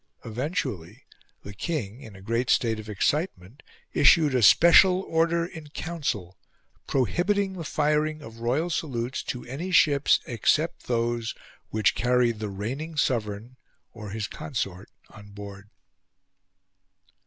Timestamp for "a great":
2.15-2.49